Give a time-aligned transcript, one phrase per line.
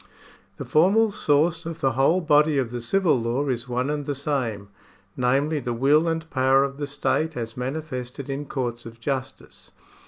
[0.57, 4.15] The formal source of the whole body of the civil law is one and the
[4.15, 4.69] same,
[5.15, 9.69] namely, the will and power of the state as manifested in courts of justice.